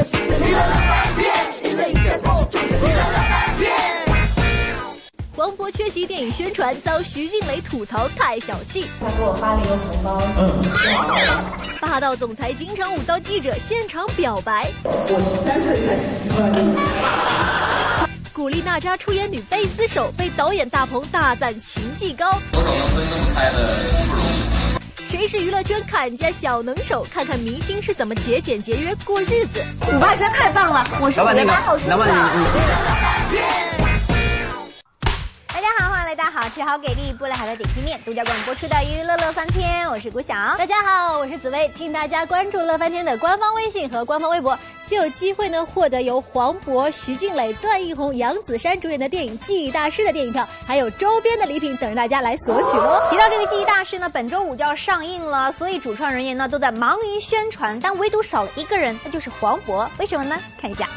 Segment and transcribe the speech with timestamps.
[0.00, 1.30] 的世界里乐乐翻天，
[1.62, 3.70] 因为一切都是中的里乐乐翻天。
[5.36, 8.86] 黄渤缺席电影宣传，遭徐静蕾吐槽太小气。
[8.98, 10.64] 他给我发了一个红包，嗯，
[11.82, 14.70] 霸道总裁金城武遭记者现场表白。
[14.84, 16.74] 我十三岁开始喜欢你。
[18.32, 22.30] 古力娜扎出演女贝斯手，被导演大鹏大赞琴技高。
[22.30, 24.19] 歌手能分那么开的。
[25.10, 27.04] 谁是娱乐圈砍价小能手？
[27.12, 29.60] 看看明星是怎么节俭节约过日子。
[29.92, 31.98] 舞伴实在太棒了，我是你的八号生的。
[31.98, 33.69] 大家
[36.32, 40.32] 好，吃好给力不来海的点心面独家广播出的娱乐乐翻天，我是古晓。
[40.56, 53.02] 大家好，我是紫薇，请大家关注乐翻天的官方微信和官方微博，就有机会呢获得由黄渤、徐静蕾、段奕宏、杨子姗主演的电影《记忆大师》的电影票，还有周边的礼品等着大家来索取哦。
[53.10, 59.88] 提到这个《记忆大师》呢，本周五就要上映了，所以主创人员呢都在忙于宣传，但唯独少了一个人，那就是黄渤。
[59.98, 60.38] 为什么呢？
[60.60, 60.88] 看一下。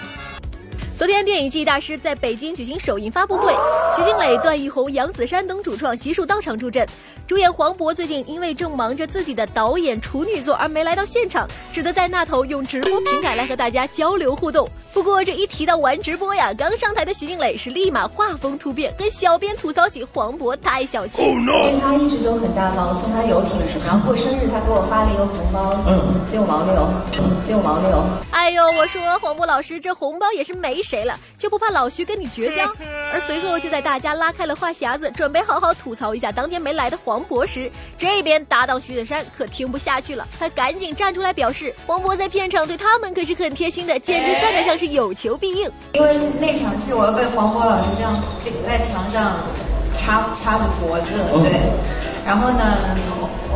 [1.04, 3.54] 昨天，电影《记忆大师》在北京举行首映发布会，
[3.93, 6.87] 徐静蕾、段奕宏、杨子姗等主创悉数到场助阵。
[7.27, 14.65] 主演黄渤最近因为正忙着自己的导演处女作而没来到现场，只得在那头用直播平台来和大家交流互动。
[14.93, 21.23] 不过这一提到玩直播呀，刚上台的徐静蕾是立马画风突变，跟小编吐槽起黄渤太小气。
[21.23, 26.88] 因为他一直都很大方，送他游艇什么，然后过生日他给我发了一个红包，嗯，六毛六，
[27.48, 28.04] 六毛六。
[28.32, 32.72] 哎呦，我说黄渤老师这红包也是没谁了，就不怕老徐跟你绝交？
[33.12, 45.72] 而随后就在大家拉开了话匣子，准备好好吐槽一下当天没来的黄渤时，这边搭档徐子珊可听不下去了，他赶紧站出来表示，黄渤在片场对他们可是很贴心的，简直算得上是有求必应。
[45.94, 48.13] 因为那场戏我要被黄渤老师这样
[48.44, 49.40] 顶在墙上
[49.98, 51.07] 插插着脖子，
[51.41, 51.74] 对，
[52.24, 52.78] 然后呢，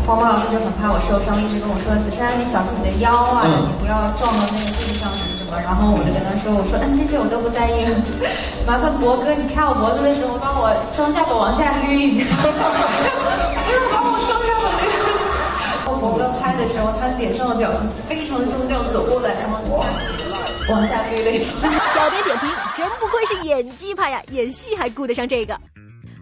[0.08, 7.86] 黄渤老师就很怕我受伤，一直跟我说子珊你小心你的腰啊，你不要撞到那个地上什然后我就跟他说，我说嗯这些我都不在意，
[8.68, 14.88] 麻烦博哥你掐我脖子的时候帮我双下巴往下捋一下， 不要把我双下巴捋。
[16.00, 19.58] 博哥拍的时候，他脸上的表情非常凶，这样走过来，然后
[20.70, 21.50] 往下捋了一下。
[21.96, 25.58] 小编点评：真不愧是演技派呀，演戏还顾得上这个。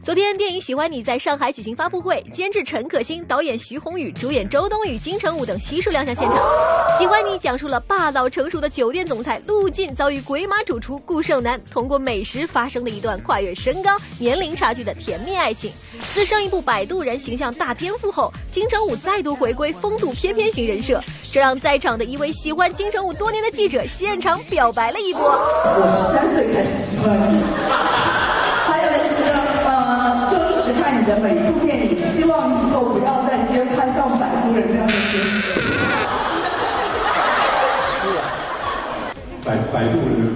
[0.06, 6.38] 昨天，电影《喜欢你》在上海举行发布会，监制陈可辛、导演徐宏宇、主演周冬雨、金城武等悉数亮相现场。
[7.00, 15.72] 《喜欢你》讲述了霸道成熟的酒店总裁陆晋遭遇鬼马主厨顾胜男，通过美食发生的一段跨越身高、年龄差距的甜蜜爱情。
[16.02, 21.02] 自上一部《摆渡人》形象大颠覆后，金城武再度回归风度翩翩型人设，
[21.32, 25.24] 这让在场的一位喜欢金城武多年的记者现场表白了一波。
[25.24, 27.42] 我十三岁开始喜欢你，
[31.06, 35.38] 你的每一部电影，希望以后不要再接拍像《摆渡人》这样的角色。
[39.46, 40.34] 摆摆渡人，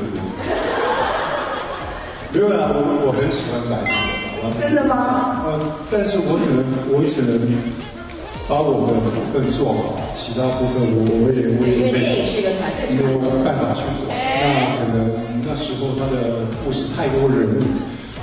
[2.31, 2.77] 没有啦，我
[3.07, 4.53] 我很喜欢摆渡人。
[4.61, 5.41] 真的吗？
[5.47, 5.59] 嗯，
[5.91, 6.61] 但是我只能
[6.93, 7.41] 我只能
[8.47, 11.97] 把我的部分做好，其他部分我我也我也没
[12.93, 14.05] 没有办法去做。
[14.13, 15.09] 那可能
[15.41, 17.57] 那时候他的故事太多人物，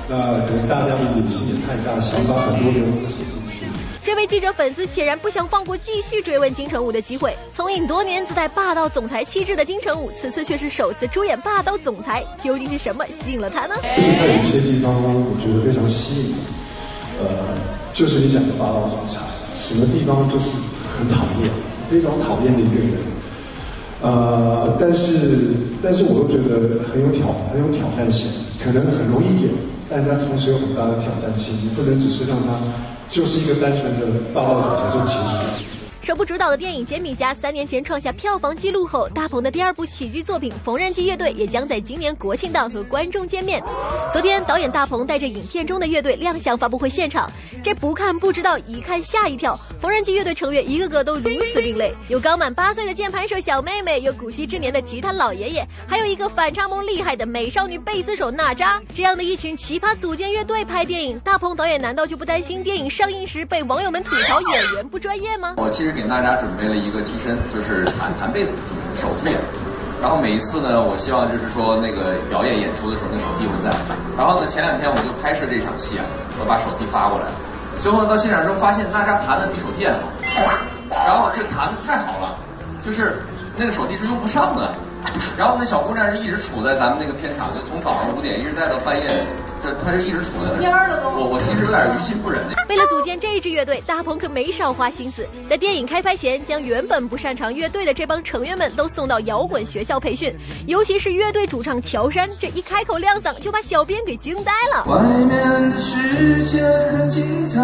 [0.09, 3.67] 那可能大家的野心也太大，想把很多人都写进去。
[4.05, 7.35] 这位记者粉丝显然不想放过继续追问金城武的机会。
[7.53, 13.75] 从影多年自带霸道总裁气质的金城武，此次却是首次出演霸道总裁，究竟是什么吸引了他呢？
[13.97, 16.35] 其实他有一些地方我觉得非常吸引，
[17.21, 17.27] 呃，
[17.93, 19.23] 就是你讲的霸道总裁，
[19.57, 20.51] 什么地方就是
[20.97, 21.51] 很讨厌，
[21.91, 22.93] 非常讨厌的一个人。
[24.03, 25.49] 呃，但是
[25.83, 28.31] 但是我又觉得很有挑很有挑战性，
[28.63, 29.51] 可能很容易演，
[29.89, 32.59] 但他同时有很大的挑战性，你不能只是让他
[33.09, 35.13] 就是一个单纯的霸道总裁就结
[35.49, 35.76] 束。
[36.07, 43.61] 首部主导的电影《煎饼侠》三年前创下票房纪录后，大鹏的第二部喜剧作品《缝纫机乐队》也将在今年国庆档和观众见面。
[44.13, 47.29] 昨天，导演大鹏带着影片中的乐队亮相发布会现场，
[47.61, 49.59] 这不看不知道，一看吓一跳。
[49.81, 58.81] 缝纫机乐队成员一个个都如此另类，有刚满八岁的键盘手小妹妹，有古稀之年的吉他老爷爷，还有一个反差萌厉害的美少女贝斯手娜扎。
[58.95, 65.57] 这样的一群奇葩组建乐队拍电影，大鹏导演难道就不担心电影上映时被网友们吐槽演员不专业吗？
[65.57, 69.33] 我其实给大家准备了一个替身，就是弹弹贝斯的替身，手替。
[69.97, 73.73] 然后每一次呢，我希望就是说那个表演演出的时候，那手替会在。
[74.13, 76.05] 然后呢，前两天我就拍摄这场戏啊，
[76.37, 77.25] 我把手替发过来，
[77.81, 80.05] 最后呢到现场之后发现娜扎弹的比手替还好，
[80.93, 82.37] 然后这弹的太好了，
[82.85, 83.25] 就是
[83.57, 84.69] 那个手替是用不上的。
[85.39, 89.25] 然后那小姑娘是一直杵在咱们那个片场，就从早上五点一直待到半夜
[89.63, 92.41] 这他就一直处在那儿了我我其实有点于心不忍。
[92.69, 95.27] 为了组建这支乐队，大鹏可没少花心思。
[95.49, 100.35] 在电影开拍前，将原本不擅长乐队的这帮成员们都送到摇滚学校培训。
[100.67, 104.85] 尤其是乐队主唱乔杉，这一开口亮嗓，就把小编给惊呆了。
[104.87, 106.63] 外面的世界
[106.93, 107.61] 很精彩，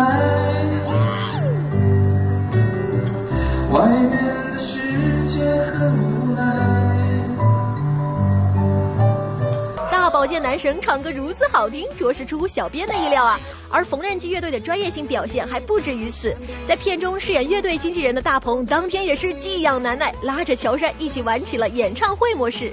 [3.70, 4.78] 外面的世
[5.26, 6.11] 界很
[10.22, 13.40] 火箭男神唱歌如此好听，着实出乎小编的意料啊！
[13.68, 16.32] 而缝纫机乐队的专业性表现还不止于此，
[16.68, 22.70] 在片中饰演乐队经纪人的大鹏，当天也是技痒难耐，拉着乔杉一起玩起了演唱会模式。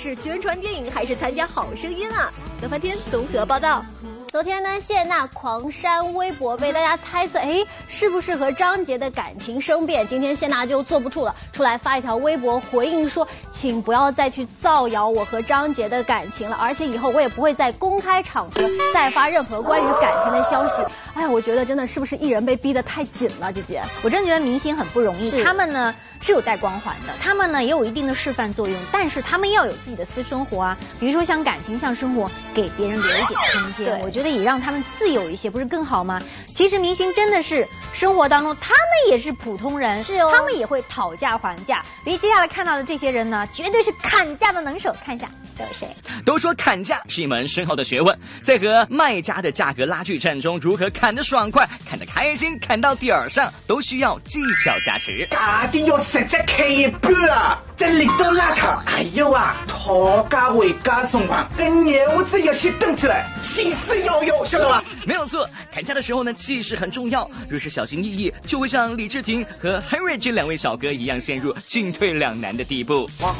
[0.00, 2.30] 是宣传电影还是参加好声音啊？
[2.62, 3.84] 德翻天综合报道。
[4.30, 10.06] 昨天呢，谢娜狂删微博，被大家猜测，哎，是不是和张杰的感情生变？
[10.06, 18.62] 今天谢娜就坐不住了，出来发一条微博回应说，请不要再去造谣我和张杰的感情了，而且以后我也不会在公开场合
[18.94, 20.74] 再发任何关于感情的消息。
[21.14, 23.82] 哎，我觉得真的是不是艺人被逼得太紧了，姐姐？
[24.04, 33.86] 我真的觉得明星很不容易，他们呢是有带光环的，他们呢也有一定的示范作用，但是他们要有自己的私生活啊，比如说像感情、像生活，给别人留一点空间。
[33.86, 36.20] 对我觉得也让他们自由一些，不是更好吗？
[36.46, 41.84] 其实明星真的是生活当中，他们也是普通人，是哦他们也会讨价还价。
[42.04, 45.88] 比如接下来看到的这些人呢，绝对是砍价的能手，看一下都有谁。
[46.24, 55.26] 都说砍价是一门深厚的学问，在和卖家的价格拉锯战中，如何砍得爽快、砍得开心、砍到点儿上，都需要技巧加持。
[55.30, 58.78] 价啲要食只企一半啊，这力都邋遢。
[58.86, 64.84] 哎呦啊，拖家回家送飯，跟牛子要先动起来，气势要有，晓得嗎？
[65.08, 67.30] 没有错，砍价的时候呢，气势很重要。
[67.48, 73.08] 若是小心翼翼，就会像李治廷和 Henry 这两位小哥一样，陷入进退两难的地步。
[73.18, 73.34] 啊，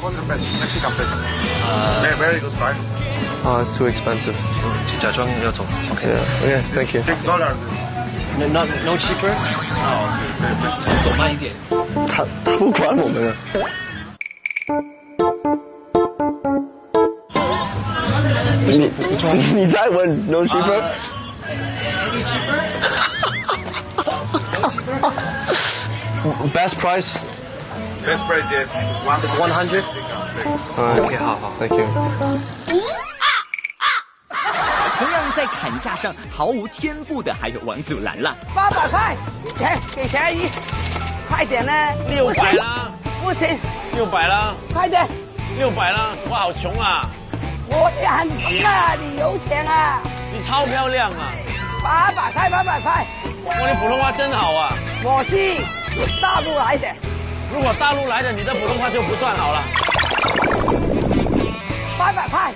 [4.99, 7.03] 假装要走，OK，OK，Thank you。
[7.03, 7.53] Six dollars。
[8.39, 9.29] No，no，cheaper？
[9.29, 10.19] 啊，
[11.03, 11.53] 走慢一点。
[12.07, 13.35] 他他不管我们了。
[18.65, 18.91] 你
[19.55, 20.83] 你再问，no cheaper？
[26.53, 27.25] Best price
[28.05, 28.69] Best price is
[29.05, 29.83] one one hundred.
[30.77, 31.85] Okay, 好好，Thank you.
[34.97, 38.35] 同样在砍价上毫无天赋的还有王祖蓝了。
[38.53, 39.15] 八百塊，
[39.57, 40.49] 錢給小阿姨，
[41.29, 41.71] 快点呢！
[42.09, 42.91] 六百啦，
[43.23, 43.57] 不行，
[43.93, 45.07] 六百啦，快点！
[45.57, 47.07] 六百啦，我好穷啊！
[47.67, 50.01] 我也很穷啊，你有钱啊！
[50.33, 51.31] 你超漂亮啊！
[51.81, 53.05] 八百块，八百块，
[53.45, 54.73] 哇，你普通话真好啊！
[55.03, 55.55] 我是
[56.21, 56.87] 大陆来的，
[57.53, 59.63] 如果大陆来的，你的普通话就不算好了。
[61.97, 62.51] 八百块。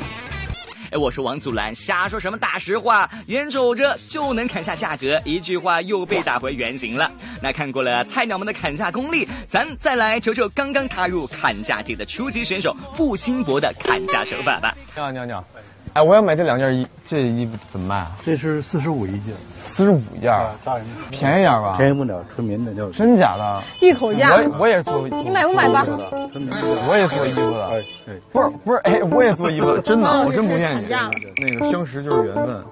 [0.92, 7.10] 哎，我说王祖蓝瞎说什么大实话，眼瞅着就能砍下价格，一句话又被打回原形了。
[7.42, 14.76] 那看过了菜鸟们的砍价功力，咱再来瞅瞅刚刚踏入砍价界的初级选手付辛博的砍价手法吧。
[14.96, 15.44] 你好，你好，你好。
[15.94, 18.12] 哎，我要买这两件衣，这衣服怎么卖啊？
[18.26, 19.36] 这是四十五一件，
[19.76, 20.32] 四十五件，
[20.64, 21.74] 大人便宜点吧？
[21.76, 22.90] 便宜不了，村民的叫。
[22.92, 23.64] 真假的？
[23.82, 24.36] 一口价。
[24.36, 25.86] 我我也是做，你买不买吧？
[26.88, 27.68] 我也做衣服的。
[27.68, 27.84] 哎，
[28.32, 30.88] 不是不是，哎，我也做衣服的， 真的，我真不骗你。
[31.38, 32.64] 那个相识就是缘分，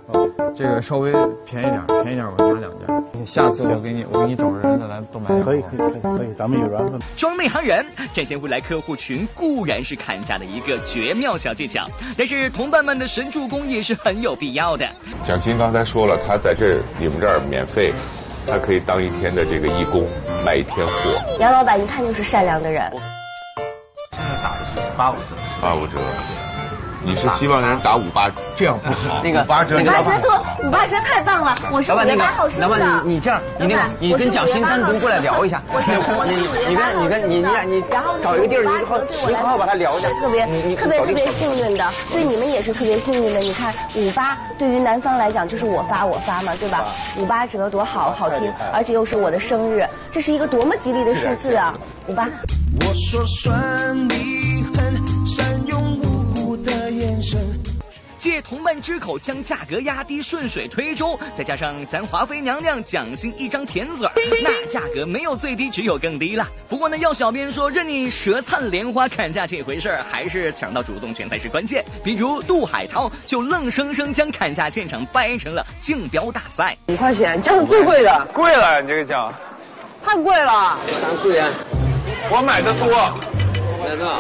[0.56, 1.12] 这个稍微
[1.46, 3.26] 便宜点，便宜点我拿两件。
[3.26, 5.28] 下次我给你，我给你找人再来都买。
[5.44, 7.00] 可以可以可以可以，咱们有缘分。
[7.18, 11.88] 装内行人展现未来客户群固然是砍价的一个绝妙小技巧，
[12.18, 14.88] 但是同伴们的神助攻也是很有必要的。
[15.24, 17.94] 蒋欣刚才说了，他在这你们这儿免费，
[18.46, 20.08] 他可以当一天的这个义工，
[20.46, 20.94] 卖一天货。
[21.40, 22.92] 杨老板一看就是善良的人。
[24.12, 25.22] 现在打的是八五折。
[25.62, 25.98] 八五折。
[27.04, 29.22] 你是希望人打五八， 这样不好。
[29.24, 31.56] 那个五八折，五八折多，五八折太棒了！
[31.72, 32.68] 我是五八好生的。
[32.68, 35.62] 老板，你你这样，你那个，你跟蒋欣单独过来聊一下。
[35.74, 40.10] 我是我是你跟你跟你你俩你然后找一个地儿，你好你好好把他聊一下。
[40.20, 43.40] 特别你你特别特别幸运的，对你们也是特别幸运的。
[43.40, 46.84] 你看五八对于男方来讲就是我发我发嘛，对吧？
[47.18, 51.74] 五八折多好好听，而且又是我的生日，这是一个多么吉利的数字啊！
[52.08, 52.30] 五八。
[52.80, 55.91] 我说算你狠，善用。
[58.22, 64.14] 借同伴之口将价格压低，顺水推舟，再加上咱华妃娘娘蒋欣一张甜嘴儿，
[64.44, 66.48] 那价格没有最低，只有更低了。
[66.70, 71.84] 不过呢，要小编说，任你舌灿莲花砍价这回事儿，还是抢到主动权才是关键。
[72.04, 76.78] 比如杜海涛就愣生生将砍价现场掰成了竞标大赛。
[76.90, 78.28] 五块钱，这是最贵的。
[78.32, 79.34] 贵了，你这个价。
[80.06, 80.78] 太贵了。
[81.02, 81.50] 当贵啊！
[82.30, 82.88] 我买的多。
[83.84, 84.20] 买多少？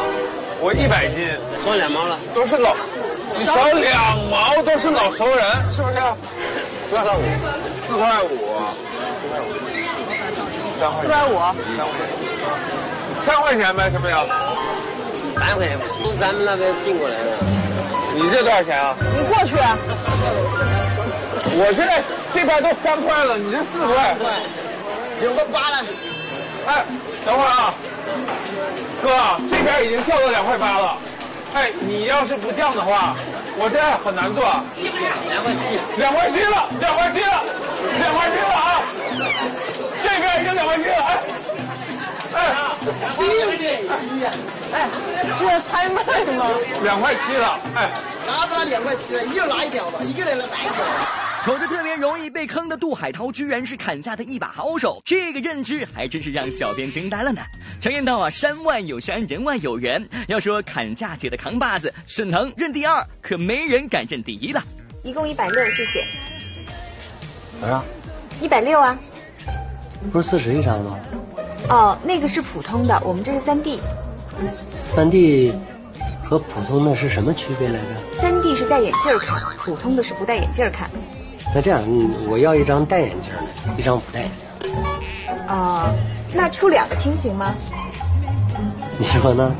[0.59, 1.27] 我一百斤。
[1.63, 2.17] 算两毛了。
[2.33, 2.75] 都是老，
[3.37, 5.39] 你少两毛都是老熟人，
[5.71, 5.95] 是不是？
[6.89, 7.21] 四块五。
[7.87, 8.27] 四块五。
[10.79, 11.01] 三块。
[11.01, 11.39] 四块五。
[11.77, 11.89] 三块。
[13.23, 14.15] 三块钱呗，行不行？
[15.37, 17.37] 三块钱，从咱们那边进过来的。
[18.15, 18.95] 你这多少钱啊？
[18.99, 19.55] 你过去。
[21.53, 22.01] 我现在
[22.33, 24.15] 这边都三块了，你这四块。
[25.21, 25.77] 有个八了。
[26.67, 26.85] 哎，
[27.25, 27.73] 等会儿啊，
[29.01, 29.09] 哥，
[29.49, 30.97] 这边已经降到两块八了。
[31.53, 33.15] 哎，你要是不降的话，
[33.57, 34.43] 我这很难做。
[35.29, 35.77] 两块七。
[35.97, 37.43] 两块七了，两块七了，
[37.99, 38.81] 两块七了啊！
[40.01, 41.19] 这边已经两块七了，哎。
[42.33, 42.55] 哎，
[43.17, 44.31] 六点一呀？
[44.73, 44.87] 哎，
[45.37, 46.01] 这拍卖
[46.33, 46.47] 吗？
[46.83, 47.89] 两块七了，哎。
[48.25, 50.85] 拿不拿两块七了，一人拿一条吧，一个人来拿一条。
[51.43, 57.41] 瞅着特别容易被坑的杜海涛，居然是砍价的一把好手，这个认知还真是让小编惊呆了呢。
[57.79, 60.07] 常言道啊，山外有山，人外有人。
[60.27, 64.63] 要说砍价界的扛把子，沈腾认第二，可没人敢认第一了。
[65.03, 66.05] 一共一百六，谢谢。
[67.59, 67.83] 多少？
[68.39, 68.95] 一百六啊。
[70.11, 70.99] 不是四十一张吗？
[71.69, 73.79] 哦，那个是普通的，我们这是三 D。
[74.93, 75.55] 三 D
[76.23, 78.21] 和普通的是什么区别来着？
[78.21, 80.87] 三 D 是戴眼镜看，普通的是不戴眼镜看。
[81.53, 81.81] 那这样，
[82.29, 84.31] 我要一张戴眼镜的，一张不戴眼
[84.61, 84.71] 镜。
[85.47, 85.93] 啊、
[86.33, 87.53] 那出两个厅行吗？
[88.97, 89.53] 你说呢？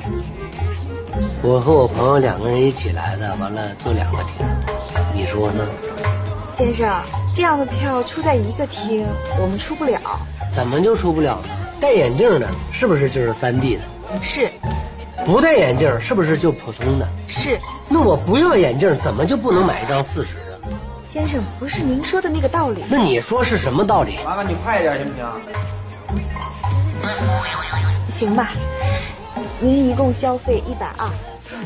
[1.44, 4.46] 我和我朋友两个人一起来的，完了坐两个厅，
[5.14, 5.68] 你说呢？
[6.56, 6.90] 先生，
[7.36, 9.06] 这样的票出在一个厅，
[9.40, 10.00] 我们出不了。
[10.56, 11.50] 怎么就出不了呢？
[11.82, 13.82] 戴眼镜的是不是就是三 D 的？
[14.22, 14.50] 是
[15.26, 17.08] 不戴眼镜是不是就普通的？
[17.28, 20.41] 是，那我不要眼镜，怎么就不能买一张四十的？
[21.12, 22.86] 先生，不是您说的那个道理。
[22.90, 24.18] 那你说是什么道理？
[24.24, 25.26] 麻烦你快一点行不行？
[28.08, 28.52] 行吧，
[29.60, 31.10] 您一共消费一百二。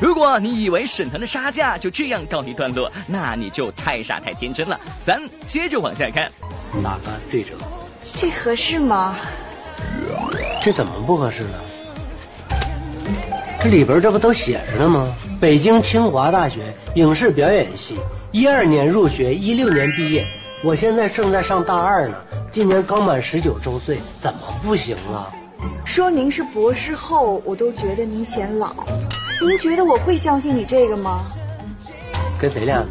[0.02, 4.80] 如果你以为沈腾的杀价就这样告一段落，那你就太傻太天真了。
[5.06, 6.32] 咱接着往下看，
[6.82, 7.54] 哪个对折？
[8.16, 9.16] 这合适吗？
[10.60, 11.60] 这怎么不合适呢？
[13.62, 15.16] 这里边这不都写着呢吗？
[15.40, 18.00] 北京清华大学影视表演系，
[18.36, 20.28] 一二年入学，一六年毕业。
[20.62, 22.18] 我现在正在上大二呢，
[22.52, 25.32] 今年刚满十九周岁，怎么不行啊？
[25.86, 28.76] 说您是博士后，我都觉得您显老。
[29.42, 31.22] 您觉得我会相信你这个吗？
[32.38, 32.88] 跟谁俩呢？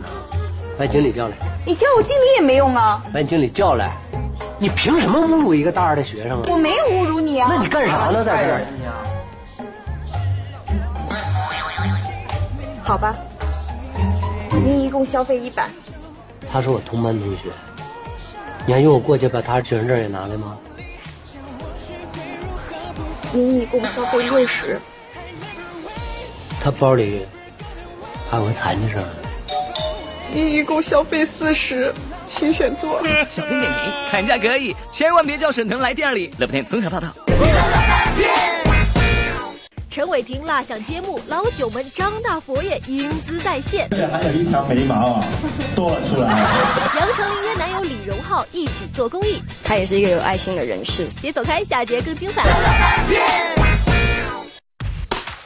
[0.79, 1.35] 把经理叫来，
[1.67, 3.05] 你叫我经理也没用啊。
[3.13, 3.93] 把你经理叫来。
[4.59, 6.49] 你凭什么侮辱一个大二的学生啊？
[6.49, 7.51] 我没有侮辱你啊。
[7.55, 8.63] 那你干啥呢，在这儿？
[12.83, 13.15] 好吧，
[14.63, 15.69] 您一共消费一百。
[16.51, 17.51] 他是我同班同学，
[18.67, 20.59] 你还用我过去把他身份证也拿来吗？
[23.33, 24.81] 您一共消费六十。
[26.63, 27.27] 他包里
[28.31, 29.03] 还有个残疾证。
[30.33, 31.93] 您一共消费四十，
[32.25, 33.03] 请选座。
[33.31, 36.33] 小编点评：砍价可以，千万别叫沈腾来店里。
[36.39, 37.09] 乐不天综合报道。
[39.95, 43.87] 陈伟霆蜡像揭幕，老九门张大佛爷英姿再现。
[43.93, 45.25] 这还有一条眉毛啊，
[45.77, 46.41] 多了出来。
[46.99, 51.07] 杨丞琳约男友李荣浩一起做公益，他也是一个有爱心的人士。
[51.23, 52.43] 别走开，下节更精彩。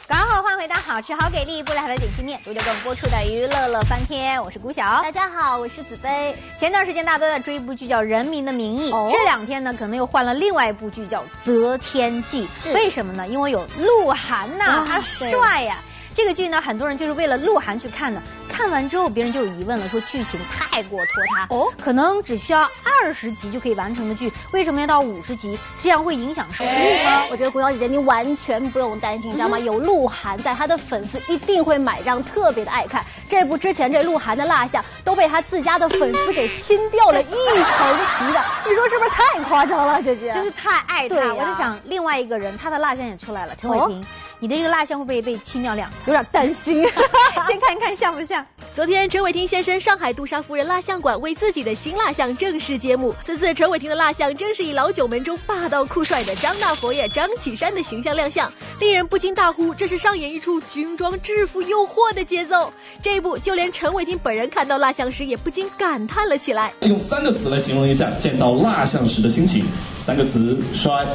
[0.09, 5.03] 刚好换回到好吃好给力不来的点心面，独家更播出的娱乐乐翻天，我是谷晓。
[5.03, 6.35] 大家好，我是子飞。
[6.59, 12.47] 前段时间大家都在追一部剧叫《人民的名义》，哦这两天呢可能又换了另外一部剧叫《择天记》。
[12.59, 13.27] 是为什么呢？
[13.27, 15.77] 因为有鹿晗呐、哇他帅呀、
[16.19, 18.21] 这个剧呢，很多人就是为了鹿晗去看的。
[18.49, 21.47] 看完之后，别人就有疑问了，说剧情太过拖沓。
[21.49, 25.57] 哦，可能只需要二十集就可以完成的剧，为什么要到五十集？
[25.77, 27.23] 这样会影响收视率吗？
[27.31, 29.57] 我觉得胡小姐姐你完全不用担心，你知道吗？
[29.57, 33.01] 有鹿晗在，他的粉丝一定会买账，特别的爱看。
[33.29, 40.33] 这部之前这鹿晗的蜡像都被他自家的粉丝给亲掉了一层皮的，你说是不是太夸张了，姐姐？
[40.33, 41.15] 就是太爱他。
[41.33, 44.05] 我就想，另外一个人，他的蜡像也出来了，陈伟霆，哦
[44.41, 45.99] 你的这个蜡像会不会被清掉两层？
[46.07, 46.81] 有点担心。
[47.45, 48.45] 先看看像不像。
[48.73, 53.13] 昨天，陈伟霆现身上海杜莎夫人蜡像馆，为自己的新蜡像正式揭幕。
[53.25, 62.71] 此次陈伟霆的蜡像正是以老九门中霸道酷帅的张大佛爷张启山的形象亮相，令人不禁大呼这是上演一出军装制服诱惑的节奏。
[63.03, 66.71] 这一部就连陈伟霆本人看到蜡像时也不禁感叹了起来。
[66.81, 69.65] 用三个词来形容一下见到蜡像时的心情，
[69.99, 71.05] 三个词：帅、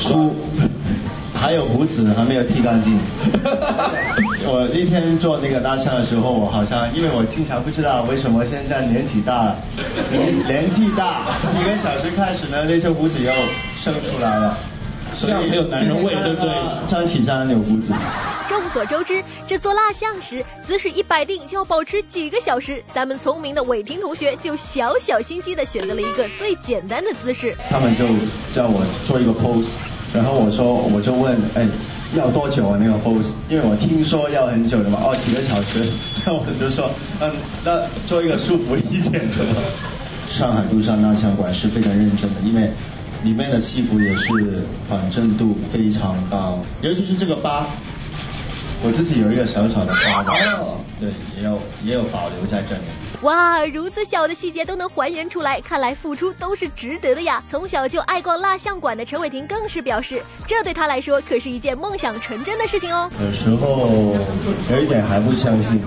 [0.00, 0.34] 输。
[1.44, 2.98] 还有胡子还没有剃干净。
[4.48, 9.54] 我那天做那个蜡像的时候，我好像因为我经常不知道为什么现在年纪大，
[10.10, 13.30] 年年纪大，几个小时开始呢，那些胡子又
[13.76, 14.56] 生出来了。
[15.14, 16.50] 这样很有男人味，对不对？
[16.88, 17.92] 张启山有胡子。
[18.48, 22.82] 众所周知，这做蜡像时姿势一摆定就要保持几个小时。
[22.94, 27.54] 咱们聪明的伟霆同学就小小心机的选择了一个最简单的姿势。
[27.68, 28.06] 他们就
[28.54, 29.74] 叫我做一个 pose。
[30.14, 31.66] 然后我说，我就问，哎，
[32.14, 33.32] 要多久啊那个 pose？
[33.50, 35.84] 因为我听说要很久的嘛，哦，几个小时。
[36.24, 36.88] 那 我就说，
[37.20, 37.30] 嗯，
[37.64, 39.44] 那做一个舒服一点的。
[40.30, 42.70] 上海杜莎蜡像馆是非常认真的，因为
[43.24, 47.66] 里面的戏服也是反正度非常高，尤其是这个疤，
[48.86, 50.22] 我自己有一个小小的疤，
[51.00, 52.82] 对，也有也有保留在这里。
[53.22, 57.42] 哇，如此小的细节都能还原出来，看来付出都是值得的呀！
[57.50, 63.08] 从小就爱逛蜡像馆的陈伟霆更是表示，这对他来说可是一件梦想成真的事情哦。
[63.24, 64.14] 有时候
[64.70, 65.80] 有一点还不相信，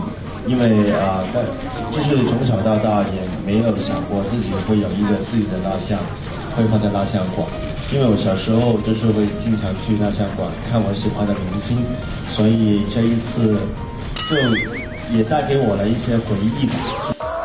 [0.48, 1.46] 因为啊，但
[1.92, 6.00] 就是从小到大也没有想过自己会有一个自己的蜡像，
[6.56, 7.48] 会放在蜡像馆。
[7.89, 11.77] 因为我小时候就是会经常去蜡像馆看我喜欢的明星，
[12.29, 13.58] 所以这一次
[14.29, 16.74] 就也带给我了一些回忆吧。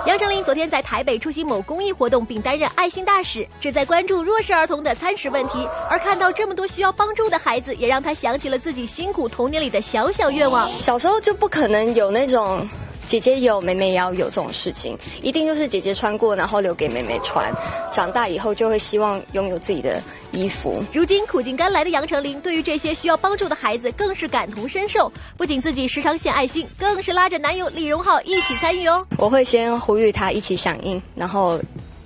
[0.04, 5.68] 杨丞琳昨天在台北出席某公益活动，并担任爱心大使，旨在关注弱势儿童的餐食问题。
[5.88, 10.68] 而看到这么多需要帮助的孩子，也让他想起了自己辛苦童年里的小小愿望。
[10.80, 12.68] 小时候就不可能有那种。
[13.06, 17.52] 姐姐有，妹妹也要有这种事情，一定就是姐姐穿过，然后留给妹妹穿。
[17.92, 20.82] 长大以后就会希望拥有自己的衣服。
[20.92, 29.06] 如今苦尽甘来的杨丞琳，对于这些需要帮助的孩子更是感同身受，不仅自己时常献爱心，更是拉着男友李荣浩一起参与哦。
[29.18, 31.60] 我会先呼吁他一起响应，然后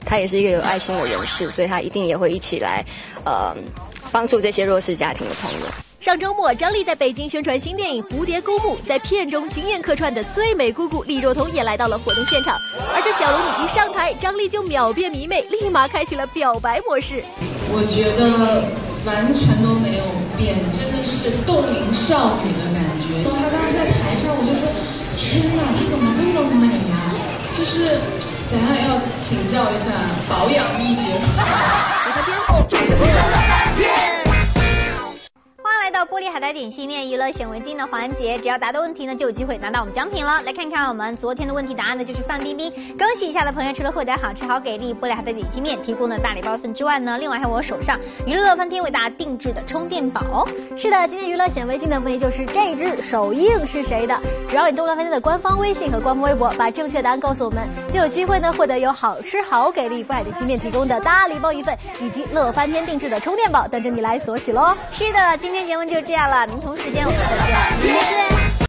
[0.04, 2.84] 他也是一个有爱心的人士，所以他一定也会一起来，
[3.24, 3.54] 呃，
[4.10, 5.66] 帮助这些弱势家庭的朋友。
[6.00, 12.60] 上周末，张丽在北京宣传新电影《蝴蝶公墓》，在片中惊艳客串的最美姑姑李若彤也来到了活动现场。
[12.94, 17.24] 而这小龙女一上台，张丽就秒变迷妹，立马开启了表白模式。
[17.72, 18.62] 我觉得
[19.04, 20.04] 完全都没有
[20.38, 23.24] 变，真的是冻龄少女的感觉。
[23.24, 24.62] 她刚刚在台上，我就说，
[25.16, 27.10] 天哪，你怎么那么美呀？
[27.58, 27.98] 就是
[28.52, 29.90] 等下要请教一下
[30.28, 31.02] 保养秘诀。
[35.86, 40.42] 来到玻璃海苔点心面娱乐显微镜的环节，只要答对问题呢，就有机会拿到我们奖品了。
[40.42, 42.72] 来看看我们昨天的问题答案呢，就是范冰冰。
[42.98, 50.44] 恭喜一下的朋友，除了获得好吃好给力玻璃海苔点心面提供的大礼包一份之外呢，另外还有我手上娱乐乐翻天为大家定制的充电宝。
[50.76, 54.18] 是的，今天娱乐显微镜的问题就是这只手印是谁的？
[54.48, 64.74] 只要你动乐翻天的官方微信和官方微博，把正确答案告诉我们，就有机会呢获得有好吃好给力玻璃海苔点心面提供的大礼包一份，以及乐翻天定制的充电宝等着你来索取喽。
[64.90, 65.75] 是的，今天节。
[65.84, 68.25] 就这样了，明同时间我们再见，明天见。